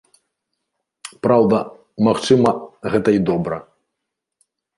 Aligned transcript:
Праўда, 1.27 1.59
магчыма, 2.07 2.51
гэта 2.95 3.09
і 3.19 3.21
добра. 3.29 3.55